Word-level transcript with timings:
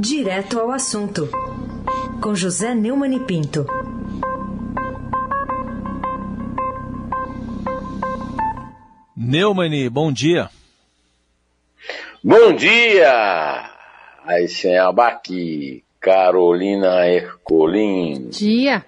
Direto 0.00 0.60
ao 0.60 0.70
assunto, 0.70 1.28
com 2.22 2.32
José 2.32 2.72
Neumann 2.72 3.16
e 3.16 3.18
Pinto. 3.18 3.66
Neumani, 9.16 9.88
bom 9.88 10.12
dia. 10.12 10.50
Bom 12.22 12.52
dia! 12.52 13.70
Aí 14.24 14.46
sem 14.46 14.78
abaque, 14.78 15.82
Carolina 15.98 17.04
Ercolim. 17.08 18.28
Dia. 18.28 18.86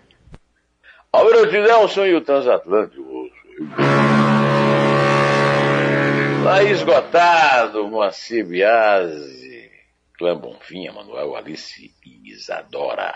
Alberto 1.13 1.53
Nelson 1.53 2.07
e 2.07 2.15
o 2.15 2.21
Transatlântico. 2.21 3.29
Lá 6.45 6.63
esgotado, 6.63 7.89
Moacir 7.89 8.47
Biasi, 8.47 9.40
Clã 10.21 10.37
Bonfim, 10.37 10.87
Manuel 10.95 11.35
Alice 11.35 11.91
e 12.05 12.31
Isadora. 12.31 13.15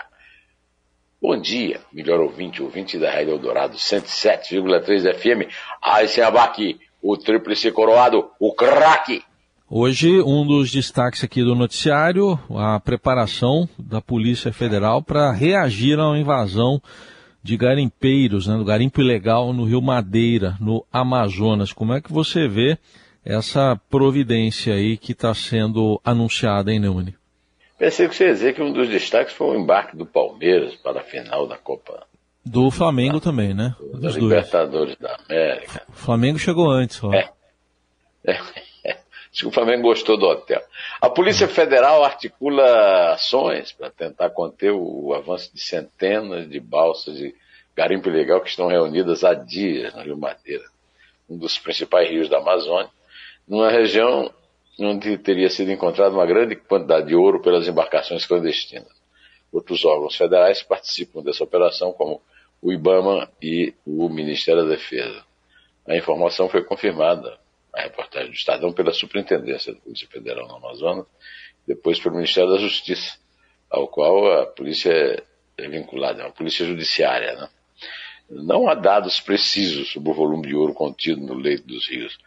Bom 1.21 1.39
dia, 1.39 1.79
melhor 1.93 2.19
ouvinte, 2.19 2.63
ouvinte 2.63 2.97
da 2.97 3.11
Rádio 3.11 3.29
Eldorado 3.29 3.77
107,3 3.77 5.13
FM. 5.13 5.47
Sem 6.07 6.23
abaque, 6.23 6.79
o 7.03 7.15
tríplice 7.15 7.71
coroado, 7.71 8.31
o 8.39 8.55
craque. 8.55 9.21
Hoje, 9.69 10.19
um 10.19 10.47
dos 10.47 10.71
destaques 10.71 11.23
aqui 11.23 11.43
do 11.43 11.53
noticiário, 11.53 12.39
a 12.49 12.79
preparação 12.79 13.69
da 13.77 14.01
Polícia 14.01 14.51
Federal 14.51 15.03
para 15.03 15.31
reagir 15.31 15.99
a 15.99 16.07
uma 16.07 16.17
invasão 16.17 16.81
de 17.43 17.55
garimpeiros, 17.55 18.47
né, 18.47 18.57
do 18.57 18.65
garimpo 18.65 18.99
ilegal 18.99 19.53
no 19.53 19.65
Rio 19.65 19.79
Madeira, 19.79 20.57
no 20.59 20.83
Amazonas. 20.91 21.71
Como 21.71 21.93
é 21.93 22.01
que 22.01 22.11
você 22.11 22.47
vê 22.47 22.79
essa 23.25 23.79
providência 23.89 24.75
aí 24.75 24.97
que 24.97 25.13
está 25.13 25.33
sendo 25.33 25.99
anunciada, 26.03 26.71
hein, 26.71 26.79
Neumani? 26.79 27.15
Pensei 27.77 28.07
que 28.07 28.15
você 28.15 28.27
ia 28.27 28.33
dizer 28.33 28.53
que 28.53 28.61
um 28.61 28.71
dos 28.71 28.87
destaques 28.87 29.33
foi 29.33 29.47
o 29.47 29.59
embarque 29.59 29.97
do 29.97 30.05
Palmeiras 30.05 30.75
para 30.75 31.01
a 31.01 31.03
final 31.03 31.47
da 31.47 31.57
Copa. 31.57 32.05
Do 32.45 32.69
Flamengo 32.69 33.19
também, 33.19 33.53
né? 33.53 33.75
Dos 33.93 34.15
Libertadores 34.15 34.95
da 34.97 35.15
América. 35.15 35.83
O 35.89 35.93
Flamengo 35.93 36.37
chegou 36.37 36.69
antes, 36.69 37.03
ó. 37.03 37.11
É. 37.11 37.29
é. 38.23 38.35
Acho 39.35 39.41
que 39.41 39.47
o 39.47 39.51
Flamengo 39.51 39.81
gostou 39.81 40.17
do 40.17 40.25
hotel. 40.25 40.61
A 41.01 41.09
Polícia 41.09 41.47
Federal 41.47 42.05
articula 42.05 43.11
ações 43.11 43.73
para 43.73 43.89
tentar 43.89 44.29
conter 44.29 44.71
o 44.71 45.13
avanço 45.13 45.53
de 45.53 45.59
centenas 45.59 46.47
de 46.49 46.59
balsas 46.59 47.17
de 47.17 47.35
garimpo 47.75 48.07
ilegal 48.07 48.39
que 48.39 48.49
estão 48.49 48.67
reunidas 48.67 49.25
há 49.25 49.33
dias 49.33 49.93
no 49.93 50.03
Rio 50.03 50.17
Madeira, 50.17 50.63
um 51.29 51.37
dos 51.37 51.59
principais 51.59 52.09
rios 52.09 52.29
da 52.29 52.37
Amazônia, 52.37 52.89
numa 53.47 53.69
região 53.69 54.31
onde 54.79 55.17
teria 55.17 55.49
sido 55.49 55.71
encontrada 55.71 56.13
uma 56.13 56.25
grande 56.25 56.55
quantidade 56.55 57.07
de 57.07 57.15
ouro 57.15 57.41
pelas 57.41 57.67
embarcações 57.67 58.25
clandestinas. 58.25 58.91
Outros 59.51 59.85
órgãos 59.85 60.15
federais 60.15 60.61
participam 60.63 61.21
dessa 61.21 61.43
operação, 61.43 61.93
como 61.93 62.21
o 62.61 62.73
IBAMA 62.73 63.31
e 63.41 63.73
o 63.85 64.09
Ministério 64.09 64.63
da 64.63 64.71
Defesa. 64.71 65.23
A 65.87 65.95
informação 65.95 66.49
foi 66.49 66.63
confirmada 66.63 67.39
a 67.73 67.81
reportagem 67.81 68.29
do 68.29 68.35
Estadão 68.35 68.73
pela 68.73 68.91
Superintendência 68.91 69.73
da 69.73 69.79
Polícia 69.79 70.07
Federal 70.07 70.47
no 70.47 70.55
Amazonas, 70.55 71.05
depois 71.65 71.99
pelo 71.99 72.15
Ministério 72.15 72.49
da 72.51 72.57
Justiça, 72.57 73.17
ao 73.69 73.87
qual 73.87 74.41
a 74.41 74.45
polícia 74.45 75.23
é 75.57 75.67
vinculada, 75.69 76.21
é 76.21 76.25
uma 76.25 76.31
polícia 76.31 76.65
judiciária. 76.65 77.35
Né? 77.35 77.49
Não 78.29 78.67
há 78.67 78.73
dados 78.73 79.19
precisos 79.19 79.91
sobre 79.91 80.09
o 80.09 80.13
volume 80.13 80.47
de 80.47 80.55
ouro 80.55 80.73
contido 80.73 81.21
no 81.21 81.33
leito 81.33 81.65
dos 81.67 81.87
rios 81.87 82.17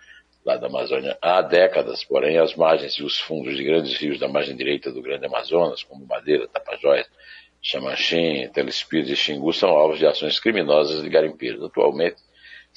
lá 0.45 0.57
da 0.57 0.67
Amazônia 0.67 1.17
há 1.21 1.43
décadas, 1.43 2.05
porém 2.05 2.39
as 2.39 2.55
margens 2.55 2.95
e 2.95 3.03
os 3.03 3.19
fundos 3.19 3.57
de 3.57 3.65
grandes 3.65 3.97
rios 3.97 4.19
da 4.19 4.29
margem 4.29 4.57
direita 4.57 4.91
do 4.91 5.03
Grande 5.03 5.27
Amazonas, 5.27 5.83
como 5.83 6.07
Madeira, 6.07 6.49
Tapajós, 6.49 7.07
Xamanchim, 7.61 8.49
Telespires 8.49 9.11
e 9.11 9.17
Xingu, 9.17 9.53
são 9.53 9.71
alvos 9.71 9.99
de 9.99 10.07
ações 10.07 10.41
criminosas 10.41 11.03
de 11.03 11.09
garimpeiros. 11.09 11.63
Atualmente, 11.63 12.17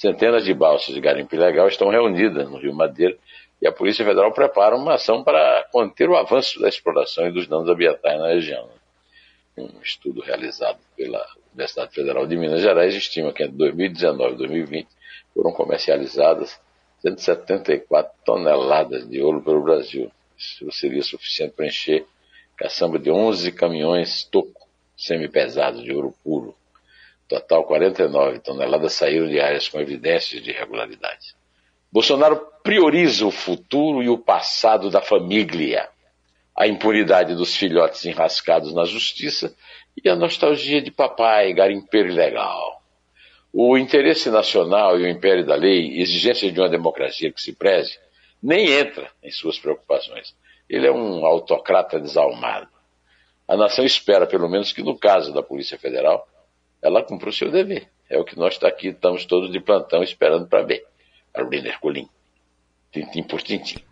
Centenas 0.02 0.44
de 0.44 0.52
balsas 0.52 0.94
de 0.94 1.00
garimpo 1.00 1.32
ilegal 1.34 1.68
estão 1.68 1.88
reunidas 1.88 2.50
no 2.50 2.58
Rio 2.58 2.74
Madeira 2.74 3.16
e 3.60 3.68
a 3.68 3.72
Polícia 3.72 4.04
Federal 4.04 4.32
prepara 4.32 4.74
uma 4.74 4.94
ação 4.94 5.22
para 5.22 5.64
conter 5.70 6.08
o 6.08 6.16
avanço 6.16 6.60
da 6.60 6.68
exploração 6.68 7.28
e 7.28 7.30
dos 7.30 7.46
danos 7.46 7.68
ambientais 7.68 8.18
na 8.18 8.26
região. 8.26 8.68
Um 9.56 9.80
estudo 9.80 10.20
realizado 10.20 10.80
pela 10.96 11.24
Universidade 11.52 11.94
Federal 11.94 12.26
de 12.26 12.36
Minas 12.36 12.62
Gerais 12.62 12.94
estima 12.94 13.32
que 13.32 13.44
entre 13.44 13.56
2019 13.56 14.32
e 14.32 14.38
2020 14.38 14.88
foram 15.32 15.52
comercializadas 15.52 16.60
174 17.02 18.12
toneladas 18.24 19.08
de 19.08 19.20
ouro 19.20 19.42
pelo 19.42 19.62
Brasil. 19.62 20.10
Isso 20.38 20.70
seria 20.72 21.02
suficiente 21.02 21.52
para 21.52 21.66
encher 21.66 22.06
caçamba 22.56 22.98
de 22.98 23.10
11 23.10 23.52
caminhões 23.52 24.24
toco 24.24 24.68
semi-pesados 24.96 25.82
de 25.82 25.92
ouro 25.92 26.14
puro 26.22 26.54
Total, 27.32 27.64
49 27.64 28.40
toneladas 28.40 28.92
saíram 28.92 29.26
de 29.26 29.40
áreas 29.40 29.66
com 29.66 29.80
evidências 29.80 30.42
de 30.42 30.50
irregularidade. 30.50 31.34
Bolsonaro 31.90 32.36
prioriza 32.62 33.24
o 33.24 33.30
futuro 33.30 34.02
e 34.02 34.08
o 34.10 34.18
passado 34.18 34.90
da 34.90 35.00
família, 35.00 35.88
a 36.54 36.66
impunidade 36.66 37.34
dos 37.34 37.56
filhotes 37.56 38.04
enrascados 38.04 38.74
na 38.74 38.84
justiça 38.84 39.54
e 39.96 40.10
a 40.10 40.14
nostalgia 40.14 40.82
de 40.82 40.90
papai, 40.90 41.54
garimpeiro 41.54 42.10
ilegal. 42.10 42.81
O 43.52 43.76
interesse 43.76 44.30
nacional 44.30 44.98
e 44.98 45.02
o 45.02 45.08
império 45.08 45.44
da 45.44 45.54
lei, 45.54 46.00
exigências 46.00 46.52
de 46.52 46.58
uma 46.58 46.70
democracia 46.70 47.30
que 47.30 47.40
se 47.40 47.52
preze, 47.52 47.98
nem 48.42 48.72
entra 48.72 49.10
em 49.22 49.30
suas 49.30 49.58
preocupações. 49.58 50.34
Ele 50.68 50.86
é 50.86 50.92
um 50.92 51.26
autocrata 51.26 52.00
desalmado. 52.00 52.68
A 53.46 53.56
nação 53.56 53.84
espera, 53.84 54.26
pelo 54.26 54.48
menos, 54.48 54.72
que 54.72 54.82
no 54.82 54.96
caso 54.96 55.34
da 55.34 55.42
Polícia 55.42 55.78
Federal, 55.78 56.26
ela 56.80 57.02
cumpriu 57.02 57.30
o 57.30 57.34
seu 57.34 57.50
dever. 57.50 57.88
É 58.08 58.18
o 58.18 58.24
que 58.24 58.38
nós 58.38 58.56
tá 58.56 58.68
aqui 58.68 58.88
estamos 58.88 59.26
todos 59.26 59.52
de 59.52 59.60
plantão 59.60 60.02
esperando 60.02 60.46
para 60.46 60.62
ver. 60.62 60.84
Carolina 61.32 61.68
Herculin. 61.68 62.08
Tintim 62.90 63.22
por 63.22 63.42
tintim. 63.42 63.82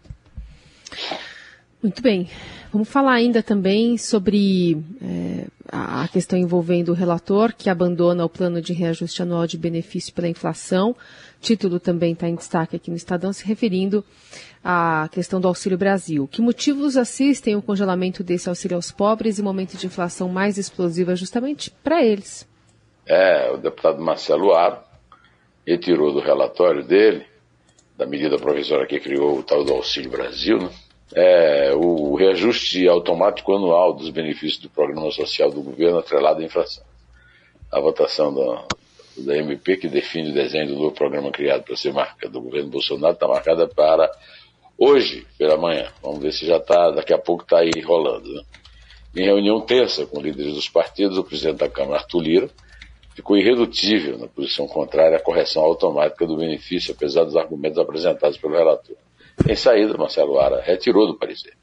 Muito 1.82 2.02
bem. 2.02 2.28
Vamos 2.70 2.90
falar 2.90 3.14
ainda 3.14 3.42
também 3.42 3.96
sobre 3.96 4.76
é, 5.02 5.46
a 5.66 6.06
questão 6.08 6.38
envolvendo 6.38 6.90
o 6.90 6.94
relator 6.94 7.54
que 7.56 7.70
abandona 7.70 8.22
o 8.22 8.28
plano 8.28 8.60
de 8.60 8.74
reajuste 8.74 9.22
anual 9.22 9.46
de 9.46 9.56
benefício 9.56 10.12
pela 10.12 10.28
inflação. 10.28 10.90
O 10.90 10.96
título 11.40 11.80
também 11.80 12.12
está 12.12 12.28
em 12.28 12.34
destaque 12.34 12.76
aqui 12.76 12.90
no 12.90 12.96
Estadão, 12.98 13.32
se 13.32 13.46
referindo 13.46 14.04
à 14.62 15.08
questão 15.10 15.40
do 15.40 15.48
Auxílio 15.48 15.78
Brasil. 15.78 16.28
Que 16.30 16.42
motivos 16.42 16.98
assistem 16.98 17.56
o 17.56 17.62
congelamento 17.62 18.22
desse 18.22 18.50
auxílio 18.50 18.76
aos 18.76 18.92
pobres 18.92 19.38
em 19.38 19.42
momento 19.42 19.78
de 19.78 19.86
inflação 19.86 20.28
mais 20.28 20.58
explosiva 20.58 21.16
justamente 21.16 21.70
para 21.82 22.04
eles? 22.04 22.46
É, 23.06 23.50
o 23.52 23.56
deputado 23.56 24.02
Marcelo 24.02 24.52
Aro 24.52 24.80
retirou 25.66 26.12
do 26.12 26.20
relatório 26.20 26.84
dele, 26.84 27.24
da 27.96 28.04
medida 28.04 28.36
provisória 28.36 28.86
que 28.86 29.00
criou 29.00 29.38
o 29.38 29.42
tal 29.42 29.64
do 29.64 29.72
Auxílio 29.72 30.10
Brasil, 30.10 30.58
né? 30.58 30.70
É, 31.14 31.72
o 31.74 32.14
reajuste 32.14 32.86
automático 32.88 33.54
anual 33.54 33.92
dos 33.92 34.10
benefícios 34.10 34.58
do 34.58 34.70
programa 34.70 35.10
social 35.10 35.50
do 35.50 35.62
governo 35.62 35.98
atrelado 35.98 36.40
à 36.40 36.44
inflação. 36.44 36.84
A 37.70 37.80
votação 37.80 38.32
da, 38.32 38.64
da 39.18 39.36
MP, 39.36 39.76
que 39.76 39.88
define 39.88 40.30
o 40.30 40.34
desenho 40.34 40.68
do 40.68 40.74
novo 40.76 40.92
programa 40.92 41.30
criado 41.30 41.64
para 41.64 41.76
ser 41.76 41.92
marca 41.92 42.28
do 42.28 42.40
governo 42.40 42.70
Bolsonaro, 42.70 43.14
está 43.14 43.26
marcada 43.26 43.66
para 43.66 44.10
hoje, 44.78 45.26
pela 45.36 45.56
manhã. 45.56 45.88
Vamos 46.02 46.20
ver 46.20 46.32
se 46.32 46.46
já 46.46 46.56
está, 46.56 46.90
daqui 46.90 47.12
a 47.12 47.18
pouco 47.18 47.42
está 47.42 47.58
aí 47.58 47.80
rolando. 47.84 48.32
Né? 48.32 48.42
Em 49.16 49.24
reunião 49.24 49.60
terça 49.60 50.06
com 50.06 50.20
líderes 50.20 50.54
dos 50.54 50.68
partidos, 50.68 51.18
o 51.18 51.24
presidente 51.24 51.58
da 51.58 51.68
Câmara, 51.68 51.98
Arthur 51.98 52.22
Lira, 52.22 52.50
ficou 53.14 53.36
irredutível 53.36 54.16
na 54.16 54.28
posição 54.28 54.68
contrária 54.68 55.16
à 55.16 55.20
correção 55.20 55.64
automática 55.64 56.24
do 56.26 56.36
benefício, 56.36 56.94
apesar 56.94 57.24
dos 57.24 57.36
argumentos 57.36 57.78
apresentados 57.78 58.38
pelo 58.38 58.54
relator. 58.54 58.96
Em 59.48 59.56
saída, 59.56 59.96
Marcelo 59.96 60.38
Ara 60.38 60.60
retirou 60.60 61.06
do 61.06 61.16
parecer, 61.16 61.54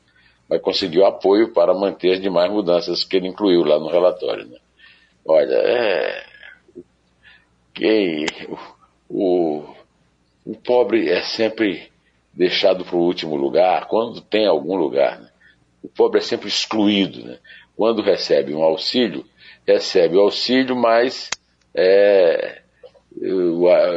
mas 0.50 0.62
conseguiu 0.62 1.06
apoio 1.06 1.54
para 1.54 1.74
manter 1.74 2.14
as 2.14 2.22
demais 2.22 2.52
mudanças 2.52 3.04
que 3.04 3.18
ele 3.18 3.28
incluiu 3.28 3.64
lá 3.64 3.80
no 3.80 3.90
relatório. 3.90 4.46
Né? 4.46 4.58
Olha, 5.26 5.56
é. 5.56 6.26
Quem, 7.74 8.26
o, 9.08 9.64
o, 10.46 10.56
pobre 10.56 11.10
é 11.10 11.22
sempre 11.22 11.92
deixado 12.34 12.84
para 12.84 12.96
o 12.96 13.04
último 13.04 13.36
lugar, 13.36 13.88
quando 13.88 14.20
tem 14.20 14.48
algum 14.48 14.76
lugar. 14.76 15.20
Né? 15.20 15.30
O 15.84 15.88
pobre 15.88 16.20
é 16.20 16.24
sempre 16.24 16.48
excluído. 16.48 17.24
Né? 17.24 17.38
Quando 17.76 18.02
recebe 18.02 18.56
um 18.56 18.64
auxílio, 18.64 19.24
recebe 19.68 20.16
o 20.16 20.22
auxílio, 20.22 20.76
mas 20.76 21.30
é, 21.76 22.62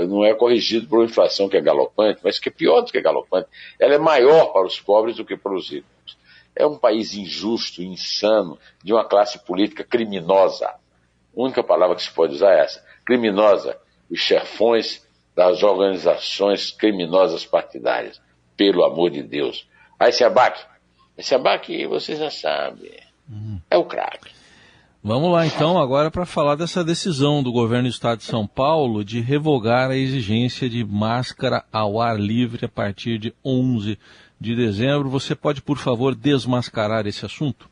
não 0.09 0.25
é 0.25 0.35
corrigido 0.35 0.87
por 0.89 0.99
uma 0.99 1.05
inflação 1.05 1.49
que 1.49 1.57
é 1.57 1.61
galopante, 1.61 2.21
mas 2.23 2.39
que 2.39 2.49
é 2.49 2.53
pior 2.53 2.81
do 2.81 2.91
que 2.91 3.01
galopante. 3.01 3.49
Ela 3.79 3.95
é 3.95 3.99
maior 3.99 4.53
para 4.53 4.67
os 4.67 4.81
pobres 4.81 5.17
do 5.17 5.25
que 5.25 5.37
para 5.37 5.55
os 5.55 5.71
ricos. 5.71 6.17
É 6.55 6.67
um 6.67 6.77
país 6.77 7.15
injusto, 7.15 7.83
insano, 7.83 8.59
de 8.83 8.93
uma 8.93 9.05
classe 9.05 9.39
política 9.45 9.85
criminosa. 9.85 10.67
A 10.67 10.77
única 11.35 11.63
palavra 11.63 11.97
que 11.97 12.03
se 12.03 12.11
pode 12.11 12.35
usar 12.35 12.53
é 12.55 12.61
essa: 12.61 12.85
criminosa. 13.05 13.79
Os 14.11 14.19
chefões 14.19 15.07
das 15.35 15.63
organizações 15.63 16.71
criminosas 16.73 17.47
partidárias. 17.47 18.21
Pelo 18.57 18.85
amor 18.85 19.11
de 19.11 19.23
Deus. 19.23 19.67
Aí 19.99 20.13
se 20.13 20.25
abaque. 20.25 20.63
Esse 21.17 21.35
abaque, 21.35 21.87
você 21.87 22.17
já 22.17 22.31
sabe. 22.31 22.99
Uhum. 23.29 23.61
É 23.71 23.77
o 23.77 23.85
craque. 23.85 24.40
Vamos 25.03 25.33
lá 25.33 25.47
então 25.47 25.81
agora 25.81 26.11
para 26.11 26.27
falar 26.27 26.57
dessa 26.57 26.85
decisão 26.85 27.43
do 27.43 27.51
governo 27.51 27.89
do 27.89 27.91
estado 27.91 28.19
de 28.19 28.25
São 28.25 28.47
Paulo 28.47 29.03
de 29.03 29.19
revogar 29.19 29.91
a 29.91 29.97
exigência 29.97 30.69
de 30.69 30.85
máscara 30.85 31.65
ao 31.73 32.03
ar 32.03 32.21
livre 32.21 32.67
a 32.67 32.69
partir 32.69 33.17
de 33.17 33.33
11 33.43 33.99
de 34.39 34.55
dezembro. 34.55 35.09
Você 35.09 35.35
pode, 35.35 35.63
por 35.63 35.79
favor, 35.79 36.15
desmascarar 36.15 37.07
esse 37.07 37.25
assunto? 37.25 37.67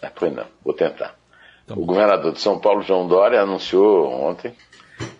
É, 0.00 0.08
pois 0.08 0.32
não, 0.32 0.46
vou 0.64 0.72
tentar. 0.72 1.16
Então, 1.66 1.76
o 1.76 1.84
governador 1.84 2.32
de 2.32 2.40
São 2.40 2.58
Paulo, 2.58 2.80
João 2.80 3.06
Dória, 3.06 3.42
anunciou 3.42 4.10
ontem 4.10 4.54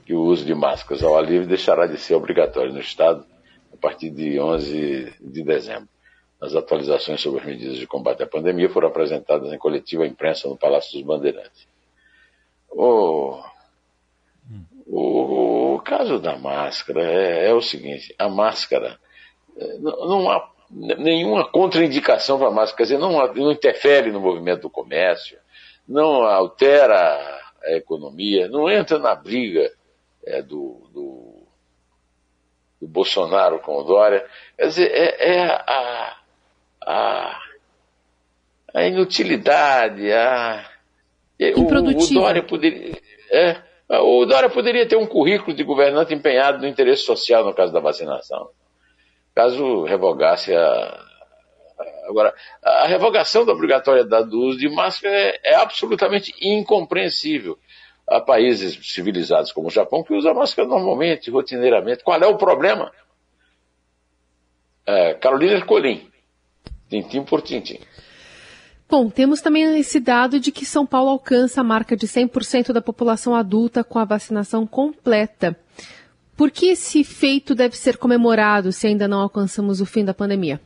que 0.06 0.14
o 0.14 0.22
uso 0.22 0.46
de 0.46 0.54
máscaras 0.54 1.02
ao 1.02 1.14
ar 1.14 1.24
livre 1.24 1.46
deixará 1.46 1.86
de 1.86 1.98
ser 1.98 2.14
obrigatório 2.14 2.72
no 2.72 2.80
estado 2.80 3.22
a 3.70 3.76
partir 3.76 4.08
de 4.08 4.40
11 4.40 5.12
de 5.20 5.42
dezembro. 5.42 5.93
As 6.44 6.54
atualizações 6.54 7.20
sobre 7.20 7.40
as 7.40 7.46
medidas 7.46 7.76
de 7.76 7.86
combate 7.86 8.22
à 8.22 8.26
pandemia 8.26 8.68
foram 8.68 8.88
apresentadas 8.88 9.52
em 9.52 9.58
coletiva 9.58 10.04
à 10.04 10.06
imprensa 10.06 10.48
no 10.48 10.56
Palácio 10.56 10.92
dos 10.92 11.02
Bandeirantes. 11.02 11.66
O, 12.70 13.42
o, 14.86 15.74
o 15.74 15.80
caso 15.80 16.18
da 16.18 16.36
máscara 16.36 17.02
é, 17.02 17.48
é, 17.48 17.54
o 17.54 17.62
seguinte: 17.62 18.14
a 18.18 18.28
máscara 18.28 18.98
não, 19.80 20.06
não 20.06 20.30
há 20.30 20.50
nenhuma 20.70 21.48
contraindicação 21.50 22.38
para 22.38 22.48
a 22.48 22.50
máscara, 22.50 22.76
quer 22.76 22.82
dizer, 22.84 22.98
não, 22.98 23.12
não 23.34 23.52
interfere 23.52 24.10
no 24.10 24.20
movimento 24.20 24.62
do 24.62 24.70
comércio, 24.70 25.38
não 25.86 26.24
altera 26.24 27.40
a 27.62 27.72
economia, 27.72 28.48
não 28.48 28.68
entra 28.68 28.98
na 28.98 29.14
briga 29.14 29.72
é, 30.26 30.42
do, 30.42 30.88
do, 30.92 31.46
do, 32.80 32.88
Bolsonaro 32.88 33.60
com 33.60 33.76
o 33.76 33.84
Dória. 33.84 34.26
Quer 34.56 34.66
dizer, 34.66 34.90
é, 34.90 35.36
é 35.36 35.46
a, 35.46 36.16
a, 36.84 37.40
a 38.74 38.86
inutilidade, 38.86 40.12
a. 40.12 40.70
O, 41.56 41.62
o 41.62 42.14
Dória 42.14 42.42
poderia. 42.42 42.96
É, 43.30 43.60
o 44.00 44.24
Dória 44.24 44.48
poderia 44.48 44.86
ter 44.86 44.96
um 44.96 45.06
currículo 45.06 45.54
de 45.54 45.64
governante 45.64 46.14
empenhado 46.14 46.60
no 46.60 46.68
interesse 46.68 47.02
social 47.02 47.44
no 47.44 47.54
caso 47.54 47.72
da 47.72 47.80
vacinação. 47.80 48.50
Caso 49.34 49.84
revogasse 49.84 50.54
a. 50.54 51.04
Agora, 52.08 52.32
a 52.62 52.86
revogação 52.86 53.44
da 53.44 53.52
obrigatoriedade 53.52 54.30
do 54.30 54.40
uso 54.42 54.58
de 54.58 54.68
máscara 54.68 55.14
é, 55.14 55.40
é 55.42 55.54
absolutamente 55.56 56.32
incompreensível. 56.40 57.58
Há 58.06 58.20
países 58.20 58.78
civilizados 58.92 59.50
como 59.50 59.68
o 59.68 59.70
Japão 59.70 60.04
que 60.04 60.12
usam 60.12 60.34
máscara 60.34 60.68
normalmente, 60.68 61.30
rotineiramente. 61.30 62.04
Qual 62.04 62.20
é 62.20 62.26
o 62.26 62.36
problema? 62.36 62.92
É, 64.86 65.14
Carolina 65.14 65.54
Ercolim, 65.54 66.08
tintim 66.88 67.22
por 67.22 67.42
tintim. 67.42 67.78
Bom, 68.88 69.08
temos 69.08 69.40
também 69.40 69.78
esse 69.78 69.98
dado 69.98 70.38
de 70.38 70.52
que 70.52 70.66
São 70.66 70.86
Paulo 70.86 71.10
alcança 71.10 71.60
a 71.60 71.64
marca 71.64 71.96
de 71.96 72.06
100% 72.06 72.72
da 72.72 72.82
população 72.82 73.34
adulta 73.34 73.82
com 73.82 73.98
a 73.98 74.04
vacinação 74.04 74.66
completa. 74.66 75.58
Por 76.36 76.50
que 76.50 76.66
esse 76.66 77.02
feito 77.02 77.54
deve 77.54 77.76
ser 77.76 77.96
comemorado 77.96 78.72
se 78.72 78.86
ainda 78.86 79.08
não 79.08 79.20
alcançamos 79.20 79.80
o 79.80 79.86
fim 79.86 80.04
da 80.04 80.12
pandemia? 80.12 80.60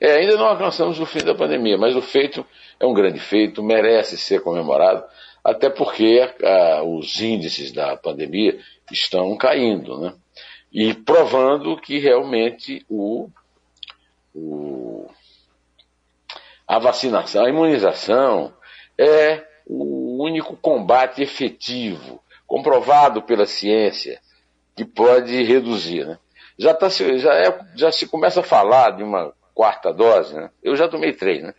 É, 0.00 0.16
ainda 0.16 0.36
não 0.36 0.46
alcançamos 0.46 1.00
o 1.00 1.06
fim 1.06 1.20
da 1.20 1.34
pandemia, 1.34 1.78
mas 1.78 1.94
o 1.94 2.02
feito 2.02 2.44
é 2.78 2.86
um 2.86 2.92
grande 2.92 3.20
feito, 3.20 3.62
merece 3.62 4.18
ser 4.18 4.40
comemorado, 4.40 5.04
até 5.44 5.70
porque 5.70 6.28
ah, 6.42 6.82
os 6.84 7.20
índices 7.20 7.72
da 7.72 7.96
pandemia 7.96 8.58
estão 8.90 9.36
caindo, 9.36 10.00
né? 10.00 10.14
E 10.72 10.92
provando 10.92 11.76
que 11.76 11.98
realmente 11.98 12.84
o, 12.88 13.28
o 14.36 15.08
a 16.66 16.78
vacinação, 16.80 17.44
a 17.44 17.48
imunização 17.48 18.52
é 18.98 19.44
o 19.66 20.22
único 20.22 20.56
combate 20.56 21.22
efetivo, 21.22 22.20
comprovado 22.46 23.22
pela 23.22 23.46
ciência, 23.46 24.20
que 24.74 24.84
pode 24.84 25.42
reduzir. 25.44 26.04
Né? 26.04 26.18
Já, 26.58 26.74
tá, 26.74 26.88
já, 26.88 27.34
é, 27.34 27.60
já 27.76 27.92
se 27.92 28.08
começa 28.08 28.40
a 28.40 28.44
falar 28.44 28.90
de 28.90 29.02
uma 29.04 29.32
quarta 29.54 29.92
dose, 29.92 30.34
né? 30.34 30.50
eu 30.62 30.74
já 30.74 30.88
tomei 30.88 31.12
três, 31.12 31.42
né? 31.42 31.54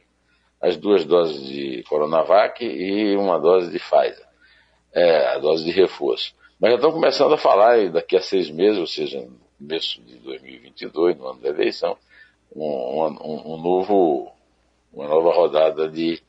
as 0.61 0.75
duas 0.75 1.05
doses 1.05 1.45
de 1.47 1.83
Coronavac 1.87 2.63
e 2.65 3.15
uma 3.15 3.39
dose 3.39 3.71
de 3.71 3.79
Pfizer, 3.79 4.27
é, 4.93 5.27
a 5.27 5.37
dose 5.37 5.63
de 5.63 5.71
reforço. 5.71 6.35
Mas 6.59 6.71
já 6.71 6.75
estão 6.75 6.91
começando 6.91 7.33
a 7.33 7.37
falar, 7.37 7.89
daqui 7.89 8.17
a 8.17 8.21
seis 8.21 8.49
meses, 8.49 8.79
ou 8.79 8.87
seja, 8.87 9.21
no 9.21 9.39
começo 9.57 10.01
de 10.01 10.17
2022, 10.17 11.17
no 11.17 11.27
ano 11.27 11.39
da 11.39 11.49
eleição, 11.49 11.97
um, 12.55 13.05
um, 13.05 13.53
um 13.53 13.61
novo 13.61 14.31
uma 14.93 15.07
nova 15.07 15.33
rodada 15.33 15.87
de, 15.87 16.19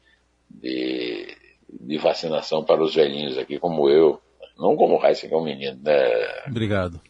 de, 0.50 1.35
de, 1.69 1.99
vacinação 1.99 2.62
para 2.62 2.82
os 2.82 2.94
velhinhos 2.94 3.38
aqui, 3.38 3.59
como 3.59 3.88
eu. 3.88 4.20
Não 4.59 4.76
como 4.76 4.99
o 4.99 5.06
Heisen, 5.06 5.29
que 5.29 5.35
é 5.35 5.38
um 5.38 5.44
menino, 5.44 5.81
né? 5.82 6.44
Obrigado. 6.47 7.00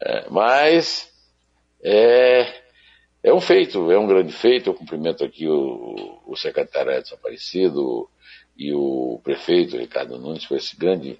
É, 0.00 0.28
mas 0.28 1.10
é, 1.82 2.62
é 3.22 3.32
um 3.32 3.40
feito, 3.40 3.90
é 3.90 3.98
um 3.98 4.06
grande 4.06 4.32
feito. 4.32 4.70
Eu 4.70 4.74
cumprimento 4.74 5.24
aqui 5.24 5.48
o, 5.48 6.20
o 6.26 6.36
secretário 6.36 6.92
Edson 6.92 7.14
Aparecido 7.14 8.08
e 8.56 8.72
o 8.72 9.18
prefeito 9.24 9.78
Ricardo 9.78 10.18
Nunes 10.18 10.46
por 10.46 10.58
esse 10.58 10.76
grande, 10.76 11.18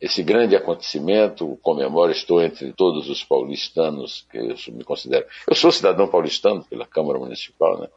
esse 0.00 0.22
grande 0.22 0.56
acontecimento. 0.56 1.58
Comemoro, 1.62 2.12
estou 2.12 2.42
entre 2.42 2.72
todos 2.72 3.08
os 3.08 3.24
paulistanos 3.24 4.26
que 4.30 4.38
eu 4.38 4.56
me 4.74 4.84
considero. 4.84 5.26
Eu 5.48 5.54
sou 5.54 5.72
cidadão 5.72 6.08
paulistano 6.08 6.64
pela 6.64 6.86
Câmara 6.86 7.18
Municipal, 7.18 7.80
né? 7.80 7.88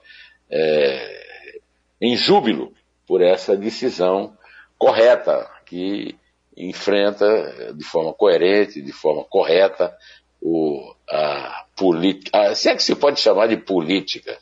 é, 0.50 1.20
em 2.02 2.16
júbilo 2.16 2.74
por 3.06 3.22
essa 3.22 3.56
decisão 3.56 4.38
correta 4.78 5.50
que 5.66 6.16
enfrenta 6.56 7.74
de 7.74 7.84
forma 7.84 8.14
coerente, 8.14 8.82
de 8.82 8.92
forma 8.92 9.24
correta, 9.24 9.96
o, 10.42 10.94
a 11.10 11.66
política, 11.76 12.56
se 12.56 12.70
é 12.70 12.76
que 12.76 12.84
se 12.84 12.96
pode 12.96 13.20
chamar 13.20 13.48
de 13.48 13.58
política, 13.58 14.38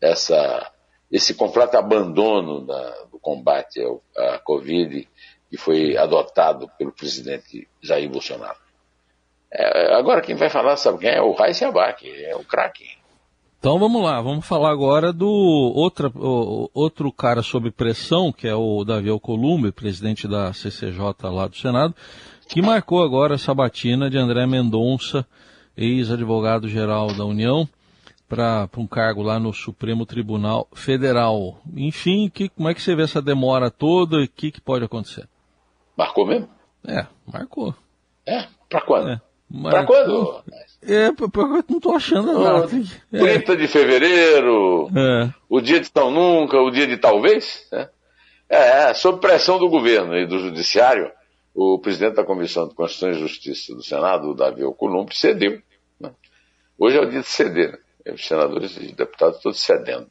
essa, 0.00 0.70
esse 1.10 1.34
completo 1.34 1.76
abandono 1.76 2.64
da, 2.64 2.90
do 3.04 3.18
combate 3.18 3.80
ao, 3.80 4.02
à 4.16 4.38
Covid 4.38 5.08
que 5.50 5.56
foi 5.56 5.96
adotado 5.96 6.68
pelo 6.78 6.92
presidente 6.92 7.68
Jair 7.82 8.08
Bolsonaro. 8.10 8.58
É, 9.52 9.94
agora 9.94 10.20
quem 10.20 10.34
vai 10.34 10.50
falar, 10.50 10.76
sabe 10.76 10.98
quem 10.98 11.10
é? 11.10 11.20
O 11.20 11.32
Raíssa 11.32 11.68
Abac, 11.68 12.08
é 12.08 12.34
o 12.34 12.44
craque. 12.44 12.84
Então 13.58 13.78
vamos 13.78 14.02
lá, 14.02 14.20
vamos 14.20 14.46
falar 14.46 14.70
agora 14.70 15.12
do 15.12 15.28
outra, 15.28 16.08
o, 16.14 16.70
outro 16.74 17.10
cara 17.10 17.42
sob 17.42 17.70
pressão, 17.70 18.30
que 18.32 18.46
é 18.46 18.54
o 18.54 18.84
Davi 18.84 19.08
Alcolumbre, 19.08 19.72
presidente 19.72 20.28
da 20.28 20.52
CCJ 20.52 21.00
lá 21.24 21.48
do 21.48 21.56
Senado, 21.56 21.94
que 22.48 22.60
marcou 22.60 23.02
agora 23.02 23.34
a 23.34 23.38
sabatina 23.38 24.10
de 24.10 24.18
André 24.18 24.46
Mendonça, 24.46 25.26
ex-advogado-geral 25.76 27.14
da 27.14 27.24
União, 27.24 27.68
para 28.28 28.68
um 28.76 28.86
cargo 28.86 29.22
lá 29.22 29.38
no 29.38 29.52
Supremo 29.52 30.04
Tribunal 30.04 30.68
Federal. 30.74 31.60
Enfim, 31.74 32.30
que, 32.32 32.48
como 32.48 32.68
é 32.68 32.74
que 32.74 32.82
você 32.82 32.94
vê 32.94 33.02
essa 33.02 33.22
demora 33.22 33.70
toda 33.70 34.18
e 34.18 34.24
o 34.24 34.28
que, 34.28 34.50
que 34.50 34.60
pode 34.60 34.84
acontecer? 34.84 35.26
Marcou 35.96 36.26
mesmo? 36.26 36.48
É, 36.86 37.06
marcou. 37.26 37.74
É? 38.26 38.46
Para 38.68 38.80
quando? 38.82 39.10
É. 39.10 39.20
Para 39.70 39.86
quando? 39.86 40.42
É, 40.82 41.08
eu 41.08 41.14
não 41.68 41.76
estou 41.76 41.94
achando 41.94 42.38
nada. 42.40 42.68
30 43.10 43.52
é. 43.52 43.56
de 43.56 43.68
fevereiro, 43.68 44.90
é. 44.94 45.32
o 45.48 45.60
dia 45.60 45.80
de 45.80 45.90
tão 45.90 46.10
nunca, 46.10 46.60
o 46.60 46.70
dia 46.70 46.86
de 46.86 46.96
talvez. 46.96 47.66
Né? 47.70 47.88
É, 48.48 48.94
sob 48.94 49.20
pressão 49.20 49.58
do 49.58 49.68
governo 49.68 50.16
e 50.16 50.26
do 50.26 50.38
judiciário, 50.38 51.10
o 51.54 51.78
presidente 51.78 52.16
da 52.16 52.24
Comissão 52.24 52.68
de 52.68 52.74
Constituição 52.74 53.10
e 53.10 53.20
Justiça 53.20 53.74
do 53.74 53.82
Senado, 53.82 54.28
o 54.30 54.34
Davi 54.34 54.62
Alcolumbre, 54.62 55.16
cedeu. 55.16 55.60
Né? 55.98 56.12
Hoje 56.78 56.98
é 56.98 57.00
o 57.00 57.10
dia 57.10 57.20
de 57.20 57.26
ceder. 57.26 57.80
Né? 58.04 58.12
Os 58.12 58.26
senadores 58.26 58.76
e 58.76 58.92
deputados 58.92 59.40
todos 59.40 59.60
cedendo. 59.60 60.08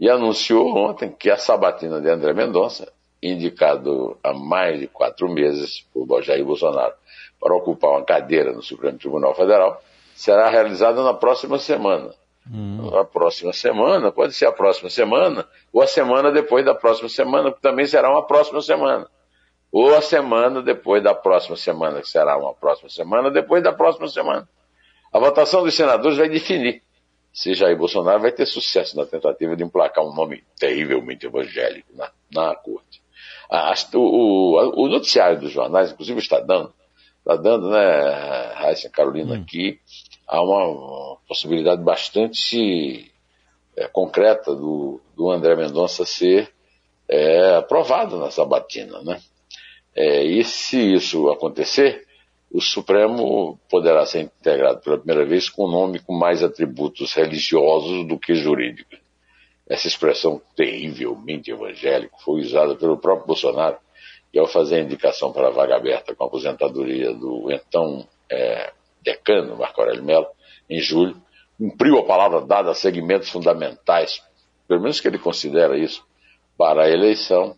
E 0.00 0.08
anunciou 0.08 0.76
ontem 0.76 1.12
que 1.12 1.30
a 1.30 1.36
sabatina 1.36 2.00
de 2.00 2.10
André 2.10 2.32
Mendonça, 2.32 2.92
indicado 3.22 4.18
há 4.22 4.32
mais 4.32 4.80
de 4.80 4.86
quatro 4.88 5.28
meses 5.28 5.86
por 5.92 6.22
Jair 6.22 6.44
Bolsonaro 6.44 6.94
para 7.40 7.54
ocupar 7.54 7.90
uma 7.90 8.04
cadeira 8.04 8.52
no 8.52 8.62
Supremo 8.62 8.98
Tribunal 8.98 9.34
Federal, 9.34 9.82
será 10.14 10.48
realizada 10.48 11.02
na 11.02 11.14
próxima 11.14 11.58
semana. 11.58 12.14
Hum. 12.50 12.96
A 12.96 13.04
próxima 13.04 13.52
semana, 13.52 14.10
pode 14.10 14.32
ser 14.32 14.46
a 14.46 14.52
próxima 14.52 14.90
semana, 14.90 15.46
ou 15.72 15.82
a 15.82 15.86
semana 15.86 16.32
depois 16.32 16.64
da 16.64 16.74
próxima 16.74 17.08
semana, 17.08 17.52
que 17.52 17.60
também 17.60 17.86
será 17.86 18.10
uma 18.10 18.26
próxima 18.26 18.60
semana. 18.60 19.08
Ou 19.70 19.94
a 19.94 20.02
semana 20.02 20.60
depois 20.60 21.02
da 21.02 21.14
próxima 21.14 21.56
semana, 21.56 22.00
que 22.00 22.08
será 22.08 22.36
uma 22.36 22.52
próxima 22.52 22.90
semana, 22.90 23.30
depois 23.30 23.62
da 23.62 23.72
próxima 23.72 24.08
semana. 24.08 24.48
A 25.12 25.18
votação 25.18 25.62
dos 25.62 25.74
senadores 25.74 26.18
vai 26.18 26.28
definir 26.28 26.82
se 27.32 27.54
Jair 27.54 27.76
Bolsonaro 27.76 28.20
vai 28.20 28.32
ter 28.32 28.46
sucesso 28.46 28.96
na 28.96 29.06
tentativa 29.06 29.56
de 29.56 29.64
emplacar 29.64 30.04
um 30.04 30.14
nome 30.14 30.44
terrivelmente 30.58 31.26
evangélico 31.26 31.88
na, 31.94 32.10
na 32.30 32.54
corte. 32.54 33.01
A, 33.50 33.74
o, 33.94 33.98
o, 33.98 34.84
o, 34.84 34.88
noticiário 34.88 35.40
dos 35.40 35.52
jornais, 35.52 35.92
inclusive 35.92 36.18
está 36.18 36.40
dando, 36.40 36.72
está 37.18 37.36
dando, 37.36 37.70
né, 37.70 38.52
Raíssa 38.54 38.90
Carolina, 38.90 39.34
hum. 39.34 39.42
aqui, 39.42 39.78
há 40.26 40.40
uma 40.42 41.16
possibilidade 41.28 41.82
bastante 41.82 43.12
é, 43.76 43.86
concreta 43.88 44.54
do, 44.54 45.00
do, 45.16 45.30
André 45.30 45.56
Mendonça 45.56 46.04
ser 46.04 46.52
é, 47.08 47.56
aprovado 47.56 48.18
na 48.18 48.30
sabatina. 48.30 49.02
Né? 49.02 49.20
É, 49.94 50.24
e 50.24 50.44
se 50.44 50.94
isso 50.94 51.28
acontecer, 51.28 52.06
o 52.50 52.60
Supremo 52.60 53.58
poderá 53.68 54.04
ser 54.04 54.20
integrado 54.20 54.80
pela 54.80 54.98
primeira 54.98 55.24
vez 55.24 55.48
com 55.48 55.66
um 55.66 55.70
nome 55.70 55.98
com 56.00 56.12
mais 56.12 56.42
atributos 56.42 57.14
religiosos 57.14 58.06
do 58.06 58.18
que 58.18 58.34
jurídicos. 58.34 59.01
Essa 59.68 59.88
expressão 59.88 60.40
terrivelmente 60.56 61.50
evangélica 61.50 62.16
foi 62.24 62.40
usada 62.40 62.74
pelo 62.74 62.98
próprio 62.98 63.26
Bolsonaro, 63.26 63.78
e 64.32 64.38
ao 64.38 64.46
fazer 64.46 64.76
a 64.76 64.80
indicação 64.80 65.32
para 65.32 65.48
a 65.48 65.50
vaga 65.50 65.76
aberta 65.76 66.14
com 66.14 66.24
a 66.24 66.26
aposentadoria 66.26 67.12
do 67.12 67.50
então 67.52 68.06
é, 68.30 68.72
decano 69.02 69.56
Marco 69.56 69.80
Aurélio 69.80 70.02
Mello, 70.02 70.26
em 70.70 70.80
julho, 70.80 71.20
cumpriu 71.58 71.98
a 71.98 72.04
palavra 72.04 72.40
dada 72.40 72.70
a 72.70 72.74
segmentos 72.74 73.28
fundamentais, 73.28 74.22
pelo 74.66 74.80
menos 74.80 75.00
que 75.00 75.08
ele 75.08 75.18
considera 75.18 75.76
isso, 75.76 76.04
para 76.56 76.84
a 76.84 76.90
eleição, 76.90 77.56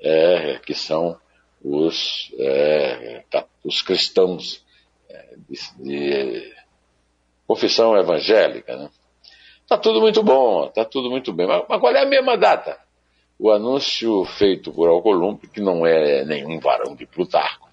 é, 0.00 0.60
que 0.64 0.74
são 0.74 1.18
os, 1.62 2.32
é, 2.38 3.24
os 3.64 3.82
cristãos 3.82 4.64
é, 5.08 5.34
de, 5.48 5.82
de, 5.82 6.54
confissão 7.46 7.96
evangélica. 7.96 8.76
Né? 8.76 8.90
Tá 9.68 9.78
tudo 9.78 10.00
muito 10.00 10.22
bom, 10.22 10.68
tá 10.68 10.84
tudo 10.84 11.10
muito 11.10 11.32
bem. 11.32 11.46
Mas, 11.46 11.64
mas, 11.68 11.80
qual 11.80 11.94
é 11.94 12.02
a 12.02 12.06
mesma 12.06 12.36
data? 12.36 12.78
O 13.38 13.50
anúncio 13.50 14.24
feito 14.24 14.72
por 14.72 14.88
Alcolumbre, 14.88 15.48
que 15.48 15.60
não 15.60 15.86
é 15.86 16.24
nenhum 16.24 16.60
varão 16.60 16.94
de 16.94 17.06
Plutarco, 17.06 17.68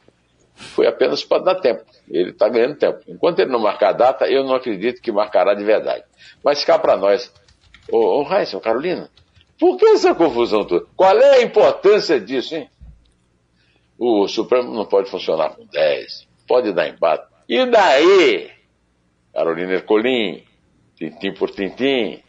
foi 0.56 0.88
apenas 0.88 1.24
para 1.24 1.44
dar 1.44 1.56
tempo. 1.56 1.84
Ele 2.10 2.32
está 2.32 2.48
ganhando 2.50 2.76
tempo. 2.76 3.00
Enquanto 3.08 3.40
ele 3.40 3.52
não 3.52 3.60
marcar 3.60 3.90
a 3.90 3.94
data, 3.94 4.28
eu 4.28 4.44
não 4.44 4.56
acredito 4.56 5.02
que 5.02 5.12
marcará 5.12 5.54
de 5.54 5.64
verdade. 5.64 6.04
Mas 6.44 6.64
cá 6.64 6.80
para 6.80 6.98
nós. 6.98 7.32
Ô, 7.92 7.98
ô 7.98 8.24
Raíssa, 8.24 8.60
Carolina, 8.60 9.10
por 9.60 9.78
que 9.78 9.86
essa 9.86 10.16
confusão 10.16 10.66
toda? 10.66 10.86
Qual 10.96 11.18
é 11.18 11.38
a 11.38 11.42
importância 11.44 12.20
disso, 12.20 12.56
hein? 12.56 12.70
O 13.98 14.28
Supremo 14.28 14.74
não 14.74 14.86
pode 14.86 15.10
funcionar 15.10 15.52
com 15.52 15.66
10, 15.66 16.28
pode 16.48 16.74
dar 16.74 16.88
empate. 16.88 17.28
E 17.48 17.66
daí? 17.66 18.50
Carolina 19.34 19.74
Ercolim, 19.74 20.44
tintim 21.02 21.34
por 21.34 21.50
tintim. 21.50 22.20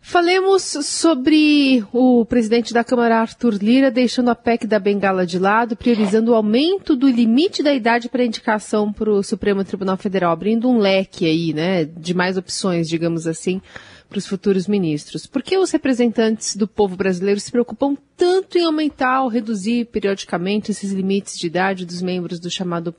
Falemos 0.00 0.62
sobre 0.62 1.82
o 1.92 2.26
presidente 2.26 2.74
da 2.74 2.84
Câmara, 2.84 3.20
Arthur 3.20 3.54
Lira, 3.54 3.90
deixando 3.90 4.28
a 4.30 4.34
PEC 4.34 4.66
da 4.66 4.78
Bengala 4.78 5.26
de 5.26 5.38
lado, 5.38 5.76
priorizando 5.76 6.32
o 6.32 6.34
aumento 6.34 6.94
do 6.94 7.08
limite 7.08 7.62
da 7.62 7.74
idade 7.74 8.08
para 8.08 8.24
indicação 8.24 8.92
para 8.92 9.10
o 9.10 9.22
Supremo 9.22 9.64
Tribunal 9.64 9.96
Federal, 9.96 10.32
abrindo 10.32 10.68
um 10.68 10.78
leque 10.78 11.24
aí, 11.24 11.54
né, 11.54 11.84
de 11.84 12.12
mais 12.12 12.36
opções, 12.36 12.86
digamos 12.86 13.26
assim, 13.26 13.62
para 14.08 14.18
os 14.18 14.26
futuros 14.26 14.68
ministros. 14.68 15.26
Por 15.26 15.42
que 15.42 15.56
os 15.56 15.70
representantes 15.70 16.54
do 16.54 16.68
povo 16.68 16.96
brasileiro 16.96 17.40
se 17.40 17.50
preocupam 17.50 17.96
tanto 18.14 18.58
em 18.58 18.64
aumentar 18.64 19.22
ou 19.22 19.28
reduzir 19.28 19.86
periodicamente 19.86 20.70
esses 20.70 20.92
limites 20.92 21.38
de 21.38 21.46
idade 21.46 21.86
dos 21.86 22.02
membros 22.02 22.38
do 22.38 22.50
chamado 22.50 22.94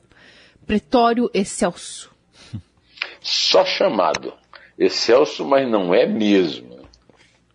Pretório 0.66 1.30
Excelso? 1.36 2.15
Só 3.22 3.66
chamado 3.66 4.34
Excelso, 4.78 5.46
mas 5.46 5.68
não 5.70 5.94
é 5.94 6.06
mesmo. 6.06 6.86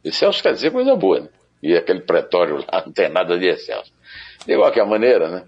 Excelso 0.03 0.43
quer 0.43 0.55
dizer 0.55 0.73
coisa 0.73 0.97
boa, 0.97 1.21
né? 1.21 1.29
E 1.63 1.77
aquele 1.77 2.01
pretório 2.01 2.57
lá 2.57 2.83
não 2.87 2.93
tem 2.93 3.11
nada 3.11 3.39
de 3.39 3.47
excelso. 3.47 3.93
De 4.47 4.57
qualquer 4.57 4.87
maneira, 4.87 5.29
né? 5.29 5.45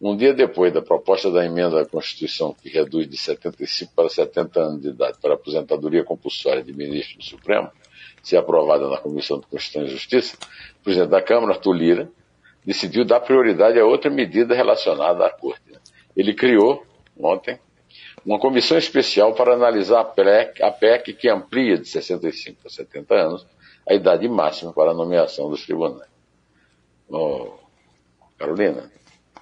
Um 0.00 0.16
dia 0.16 0.32
depois 0.32 0.72
da 0.72 0.82
proposta 0.82 1.30
da 1.30 1.44
emenda 1.44 1.80
à 1.80 1.86
Constituição 1.86 2.54
que 2.54 2.68
reduz 2.68 3.08
de 3.08 3.16
75 3.16 3.92
para 3.94 4.08
70 4.08 4.60
anos 4.60 4.82
de 4.82 4.88
idade 4.88 5.18
para 5.20 5.34
aposentadoria 5.34 6.04
compulsória 6.04 6.62
de 6.62 6.72
ministro 6.72 7.18
do 7.18 7.24
Supremo, 7.24 7.70
ser 8.22 8.36
aprovada 8.36 8.88
na 8.88 8.98
Comissão 8.98 9.40
de 9.40 9.46
Constituição 9.46 9.88
e 9.88 9.90
Justiça, 9.90 10.36
o 10.80 10.84
presidente 10.84 11.10
da 11.10 11.20
Câmara, 11.20 11.54
Arthur 11.54 11.72
Lira, 11.72 12.10
decidiu 12.64 13.04
dar 13.04 13.20
prioridade 13.20 13.78
a 13.78 13.84
outra 13.84 14.08
medida 14.08 14.54
relacionada 14.54 15.26
à 15.26 15.30
Corte. 15.30 15.62
Né? 15.68 15.78
Ele 16.16 16.32
criou, 16.32 16.84
ontem, 17.18 17.58
uma 18.24 18.38
comissão 18.38 18.78
especial 18.78 19.34
para 19.34 19.54
analisar 19.54 20.00
a 20.00 20.04
PEC, 20.04 20.62
a 20.62 20.70
PEC 20.70 21.12
que 21.14 21.28
amplia 21.28 21.78
de 21.78 21.88
65 21.88 22.66
a 22.66 22.70
70 22.70 23.14
anos 23.14 23.46
a 23.88 23.94
idade 23.94 24.28
máxima 24.28 24.72
para 24.72 24.90
a 24.90 24.94
nomeação 24.94 25.48
dos 25.48 25.64
tribunais. 25.64 26.10
Oh, 27.08 27.54
Carolina, 28.38 28.90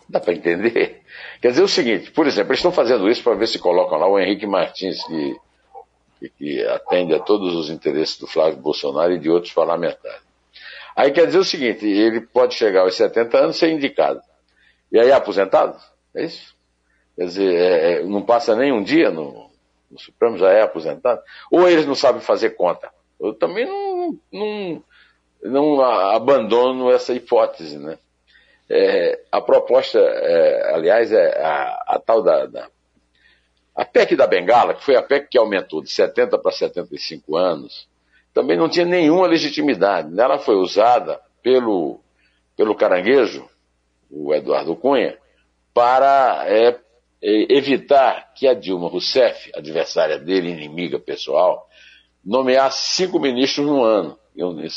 dá 0.09 0.21
para 0.21 0.35
entender? 0.35 1.02
Quer 1.42 1.50
dizer 1.50 1.62
o 1.62 1.68
seguinte, 1.68 2.11
por 2.12 2.26
exemplo, 2.26 2.50
eles 2.50 2.61
estão 2.61 2.73
fazendo 2.73 3.09
isso 3.09 3.23
para 3.23 3.35
ver 3.35 3.49
se 3.49 3.59
colocam 3.59 3.99
lá 3.99 4.06
o 4.06 4.18
Henrique 4.18 4.47
Martins, 4.47 5.02
que, 5.04 6.30
que, 6.38 6.66
atende 6.66 7.14
a 7.14 7.18
todos 7.18 7.54
os 7.54 7.71
interesses 7.71 8.16
do 8.18 8.26
Flávio 8.26 8.59
Bolsonaro 8.59 9.12
e 9.12 9.18
de 9.18 9.28
outros 9.28 9.52
parlamentares. 9.52 10.25
Aí 10.95 11.11
quer 11.11 11.26
dizer 11.26 11.38
o 11.38 11.45
seguinte, 11.45 11.87
ele 11.87 12.21
pode 12.21 12.54
chegar 12.54 12.83
aos 12.83 12.95
70 12.95 13.37
anos 13.37 13.56
e 13.56 13.59
ser 13.59 13.71
indicado. 13.71 14.21
E 14.90 14.99
aí 14.99 15.11
é 15.11 15.12
aposentado? 15.12 15.78
É 16.14 16.25
isso? 16.25 16.56
Quer 17.17 17.25
dizer, 17.25 17.55
é, 17.55 17.93
é, 17.93 18.03
não 18.05 18.23
passa 18.23 18.55
nem 18.55 18.71
um 18.71 18.83
dia 18.83 19.11
no, 19.11 19.51
no 19.91 19.99
Supremo, 19.99 20.37
já 20.37 20.51
é 20.53 20.63
aposentado? 20.63 21.23
Ou 21.51 21.69
eles 21.69 21.87
não 21.87 21.95
sabem 21.95 22.21
fazer 22.21 22.51
conta? 22.51 22.91
Eu 23.19 23.33
também 23.33 23.65
não, 23.65 24.19
não, 24.31 24.85
não 25.43 25.81
abandono 25.81 26.91
essa 26.93 27.15
hipótese, 27.15 27.79
né? 27.79 27.99
É, 28.69 29.21
a 29.31 29.41
proposta, 29.41 29.99
é, 29.99 30.75
aliás, 30.75 31.13
é 31.13 31.43
a, 31.43 31.85
a 31.87 31.99
tal 32.05 32.21
da, 32.21 32.47
da, 32.47 32.69
A 33.75 33.85
PEC 33.85 34.17
da 34.17 34.27
Bengala, 34.27 34.75
que 34.75 34.85
foi 34.85 34.97
a 34.97 35.03
PEC 35.03 35.29
que 35.31 35.39
aumentou 35.39 35.81
de 35.81 35.91
70 35.91 36.37
para 36.39 36.51
75 36.51 37.37
anos, 37.37 37.89
também 38.35 38.57
não 38.59 38.69
tinha 38.69 38.85
nenhuma 38.85 39.27
legitimidade. 39.27 40.19
Ela 40.21 40.39
foi 40.39 40.57
usada 40.57 41.21
pelo, 41.43 42.01
pelo 42.57 42.75
caranguejo, 42.75 43.49
o 44.11 44.35
Eduardo 44.35 44.77
Cunha, 44.77 45.17
para 45.73 46.45
é, 46.47 46.77
evitar 47.23 48.33
que 48.35 48.47
a 48.47 48.55
Dilma 48.55 48.89
Rousseff, 48.89 49.51
adversária 49.55 50.19
dele, 50.19 50.51
inimiga 50.51 50.99
pessoal, 50.99 51.67
nomear 52.25 52.71
cinco 52.73 53.19
ministros 53.19 53.67
no 53.67 53.83
ano. 53.83 54.19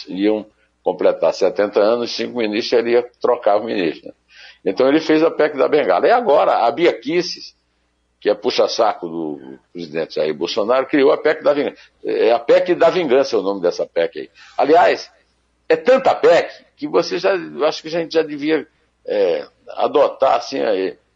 Iam, 0.07 0.45
completar 0.83 1.33
70 1.33 1.79
anos, 1.79 2.15
cinco 2.15 2.37
ministros, 2.37 2.73
ele 2.73 2.91
ia 2.91 3.03
trocar 3.21 3.57
o 3.57 3.63
ministro. 3.63 4.07
Né? 4.07 4.13
Então 4.65 4.87
ele 4.87 4.99
fez 4.99 5.23
a 5.23 5.31
PEC 5.31 5.57
da 5.57 5.67
Bengala. 5.67 6.07
E 6.07 6.11
agora, 6.11 6.65
a 6.65 6.71
Bia 6.71 6.93
Kicis, 6.93 7.55
que 8.19 8.29
é 8.29 8.35
puxa-saco 8.35 9.07
do 9.07 9.59
presidente 9.71 10.15
Jair 10.15 10.33
Bolsonaro, 10.33 10.85
criou 10.87 11.11
a 11.11 11.17
PEC 11.17 11.43
da 11.43 11.53
Vingança. 11.53 11.77
É 12.03 12.31
a 12.31 12.39
PEC 12.39 12.75
da 12.75 12.89
Vingança 12.89 13.35
é 13.35 13.39
o 13.39 13.43
nome 13.43 13.61
dessa 13.61 13.85
PEC 13.85 14.19
aí. 14.19 14.29
Aliás, 14.57 15.11
é 15.67 15.75
tanta 15.75 16.15
PEC 16.15 16.65
que 16.75 16.87
você 16.87 17.17
já, 17.17 17.33
acho 17.67 17.81
que 17.81 17.87
a 17.89 17.91
gente 17.91 18.13
já 18.13 18.23
devia 18.23 18.67
é, 19.05 19.47
adotar 19.69 20.35
assim, 20.35 20.59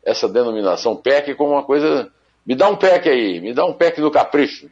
essa 0.05 0.27
denominação 0.27 0.95
PEC 0.95 1.35
como 1.35 1.51
uma 1.51 1.63
coisa. 1.63 2.11
Me 2.45 2.55
dá 2.55 2.69
um 2.69 2.75
PEC 2.75 3.09
aí, 3.09 3.39
me 3.39 3.53
dá 3.53 3.65
um 3.65 3.73
PEC 3.73 4.01
do 4.01 4.11
capricho. 4.11 4.69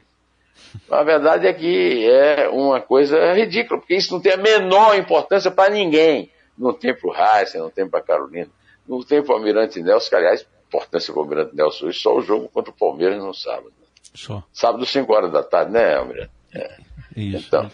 A 0.90 1.04
verdade 1.04 1.48
é 1.48 1.54
que 1.54 2.06
é 2.10 2.50
uma 2.50 2.80
coisa 2.80 3.34
ridícula, 3.34 3.80
porque 3.80 3.96
isso 3.96 4.14
não 4.14 4.22
tem 4.22 4.34
a 4.34 4.38
menor 4.38 4.98
importância 4.98 5.52
para 5.52 5.74
ninguém. 5.74 6.32
Não 6.58 6.74
tem 6.74 6.94
para 6.94 7.10
o 7.10 7.14
Heisen, 7.14 7.62
não 7.62 7.70
tem 7.70 7.88
para 7.88 8.00
a 8.00 8.04
Carolina, 8.04 8.50
não 8.88 9.02
tem 9.02 9.22
para 9.24 9.34
o 9.34 9.38
Almirante 9.38 9.82
Nelson, 9.82 10.10
que 10.10 10.16
aliás, 10.16 10.46
importância 10.68 11.14
para 11.14 11.20
o 11.20 11.24
Almirante 11.24 11.56
Nelson 11.56 11.88
hoje, 11.88 12.00
só 12.00 12.16
o 12.16 12.22
jogo 12.22 12.50
contra 12.50 12.72
o 12.72 12.76
Palmeiras 12.76 13.18
no 13.18 13.34
sábado. 13.34 13.74
Só. 14.14 14.44
Sábado, 14.54 14.86
5 14.86 15.12
horas 15.14 15.32
da 15.32 15.44
tarde, 15.44 15.72
né, 15.72 15.96
Almirante? 15.96 16.32
É. 16.54 16.78
Isso. 17.16 17.48
Então, 17.48 17.72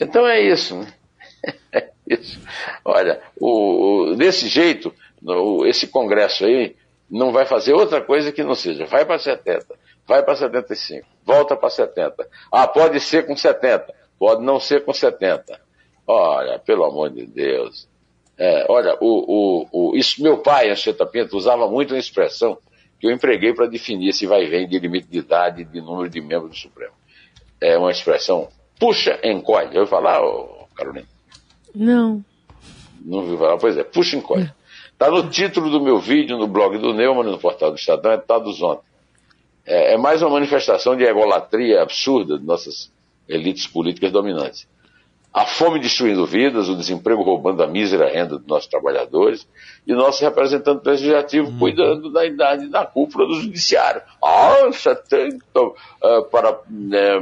então 0.00 0.26
é 0.26 0.40
isso. 0.40 0.76
Né? 0.76 0.92
É 1.72 1.90
isso. 2.06 2.40
Olha, 2.84 3.22
o, 3.40 4.10
o, 4.10 4.16
desse 4.16 4.48
jeito, 4.48 4.92
no, 5.22 5.64
esse 5.64 5.86
congresso 5.86 6.44
aí 6.44 6.76
não 7.10 7.32
vai 7.32 7.44
fazer 7.44 7.74
outra 7.74 8.00
coisa 8.00 8.30
que 8.30 8.42
não 8.42 8.54
seja, 8.54 8.86
vai 8.86 9.04
para 9.04 9.18
70, 9.18 9.66
vai 10.06 10.22
para 10.22 10.36
75, 10.36 11.06
volta 11.24 11.56
para 11.56 11.70
70. 11.70 12.28
Ah, 12.52 12.68
pode 12.68 13.00
ser 13.00 13.26
com 13.26 13.36
70, 13.36 13.92
pode 14.18 14.42
não 14.42 14.60
ser 14.60 14.84
com 14.84 14.92
70. 14.92 15.60
Olha, 16.06 16.58
pelo 16.58 16.84
amor 16.84 17.10
de 17.10 17.26
Deus. 17.26 17.88
É, 18.38 18.64
olha, 18.68 18.96
o, 19.00 19.66
o, 19.70 19.90
o, 19.90 19.96
isso 19.96 20.22
meu 20.22 20.38
pai, 20.38 20.70
Anchieta 20.70 21.04
Pinto, 21.04 21.36
usava 21.36 21.68
muito 21.68 21.94
uma 21.94 22.00
expressão 22.00 22.58
que 22.98 23.06
eu 23.06 23.10
empreguei 23.10 23.52
para 23.52 23.66
definir 23.66 24.12
se 24.12 24.26
vai 24.26 24.44
e 24.44 24.48
vem 24.48 24.68
de 24.68 24.78
limite 24.78 25.08
de 25.08 25.18
idade 25.18 25.64
de 25.64 25.80
número 25.80 26.08
de 26.08 26.20
membros 26.20 26.50
do 26.50 26.56
Supremo. 26.56 26.92
É 27.60 27.76
uma 27.76 27.90
expressão, 27.90 28.48
puxa, 28.78 29.18
encolhe. 29.22 29.76
Eu 29.76 29.86
falar, 29.86 30.22
oh, 30.22 30.66
Carolina? 30.74 31.06
Não. 31.74 32.24
Não 33.04 33.24
viu 33.24 33.38
falar? 33.38 33.58
Pois 33.58 33.76
é, 33.76 33.84
puxa, 33.84 34.16
encolhe. 34.16 34.50
Está 35.00 35.10
no 35.10 35.30
título 35.30 35.70
do 35.70 35.80
meu 35.80 35.98
vídeo 35.98 36.36
no 36.36 36.46
blog 36.46 36.76
do 36.76 36.92
Neumann, 36.92 37.30
no 37.30 37.38
portal 37.38 37.70
do 37.70 37.78
Estadão, 37.78 38.12
é 38.12 38.18
dados 38.18 38.60
ontem 38.60 38.84
é, 39.64 39.94
é 39.94 39.96
mais 39.96 40.20
uma 40.20 40.32
manifestação 40.32 40.94
de 40.94 41.04
egolatria 41.04 41.80
absurda 41.80 42.38
de 42.38 42.44
nossas 42.44 42.92
elites 43.26 43.66
políticas 43.66 44.12
dominantes. 44.12 44.68
A 45.32 45.46
fome 45.46 45.78
destruindo 45.78 46.26
vidas, 46.26 46.68
o 46.68 46.76
desemprego 46.76 47.22
roubando 47.22 47.62
a 47.62 47.66
mísera 47.66 48.08
renda 48.08 48.36
dos 48.36 48.46
nossos 48.46 48.68
trabalhadores, 48.68 49.46
e 49.86 49.92
nosso 49.92 50.24
representante 50.24 50.84
legislativo 50.84 51.48
uhum. 51.48 51.58
cuidando 51.58 52.10
da 52.10 52.26
idade 52.26 52.68
da 52.68 52.84
cúpula 52.84 53.26
do 53.26 53.34
judiciário. 53.34 54.02
Ah, 54.22 54.70
70 54.72 55.38
uh, 55.60 56.24
para 56.30 56.58
né, 56.68 57.12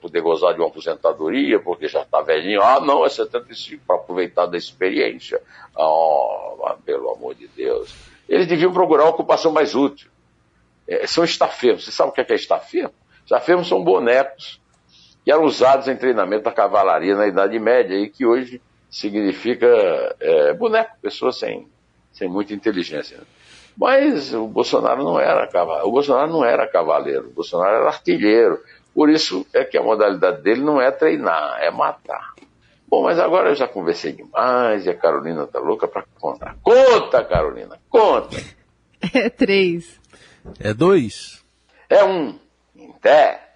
poder 0.00 0.22
gozar 0.22 0.54
de 0.54 0.60
uma 0.60 0.68
aposentadoria, 0.68 1.60
porque 1.60 1.88
já 1.88 2.00
está 2.00 2.22
velhinho. 2.22 2.62
Ah, 2.62 2.80
não, 2.80 3.04
é 3.04 3.08
75 3.10 3.82
para 3.86 3.96
aproveitar 3.96 4.46
da 4.46 4.56
experiência. 4.56 5.42
Ah, 5.76 6.74
pelo 6.86 7.10
amor 7.10 7.34
de 7.34 7.48
Deus. 7.48 7.94
Eles 8.28 8.46
deviam 8.46 8.72
procurar 8.72 9.04
uma 9.04 9.10
ocupação 9.10 9.52
mais 9.52 9.74
útil. 9.74 10.10
É, 10.88 11.06
são 11.06 11.22
estafeiros. 11.22 11.84
Você 11.84 11.92
sabe 11.92 12.10
o 12.10 12.12
que 12.12 12.20
é, 12.22 12.24
que 12.24 12.32
é 12.32 12.36
estafeiro? 12.36 12.92
Estafeiros 13.24 13.68
são 13.68 13.84
bonecos 13.84 14.60
que 15.24 15.30
eram 15.30 15.44
usados 15.44 15.88
em 15.88 15.96
treinamento 15.96 16.44
da 16.44 16.52
cavalaria 16.52 17.16
na 17.16 17.26
Idade 17.26 17.58
Média 17.58 17.94
e 17.94 18.08
que 18.08 18.24
hoje 18.26 18.60
significa 18.90 19.66
é, 20.18 20.52
boneco, 20.54 20.96
pessoa 21.00 21.32
sem, 21.32 21.68
sem 22.12 22.28
muita 22.28 22.54
inteligência. 22.54 23.18
Mas 23.76 24.34
o 24.34 24.46
Bolsonaro 24.46 25.02
não 25.04 25.18
era 25.18 25.46
cavaleiro, 25.46 25.88
o 25.88 25.92
Bolsonaro 25.92 26.32
não 26.32 26.44
era 26.44 26.66
cavaleiro, 26.66 27.28
o 27.28 27.32
Bolsonaro 27.32 27.76
era 27.76 27.86
artilheiro. 27.86 28.60
Por 28.92 29.08
isso 29.08 29.46
é 29.52 29.64
que 29.64 29.78
a 29.78 29.82
modalidade 29.82 30.42
dele 30.42 30.60
não 30.60 30.80
é 30.80 30.90
treinar, 30.90 31.58
é 31.60 31.70
matar. 31.70 32.34
Bom, 32.88 33.04
mas 33.04 33.20
agora 33.20 33.50
eu 33.50 33.54
já 33.54 33.68
conversei 33.68 34.12
demais 34.12 34.84
e 34.84 34.90
a 34.90 34.96
Carolina 34.96 35.46
tá 35.46 35.60
louca 35.60 35.86
para 35.86 36.04
contar. 36.18 36.56
Conta, 36.60 37.24
Carolina, 37.24 37.78
conta. 37.88 38.36
É 39.14 39.30
três. 39.30 39.98
É 40.58 40.74
dois. 40.74 41.42
É 41.88 42.04
um. 42.04 42.38
Em 42.76 42.92
pé. 42.92 43.49